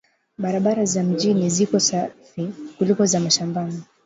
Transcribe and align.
Barabara 0.37 0.85
za 0.85 1.03
mjini 1.03 1.49
ziko 1.49 1.79
safi 1.79 2.49
kuliko 2.77 3.05
za 3.05 3.19
mashambani 3.19 3.83